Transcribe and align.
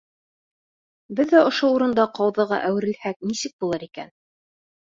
Беҙ 1.19 1.33
ҙә 1.35 1.43
ошо 1.51 1.69
урында 1.75 2.07
ҡауҙыға 2.21 2.59
әүерелһәк, 2.71 3.21
нисек 3.33 3.55
булыр 3.65 3.87
икән? 3.91 4.15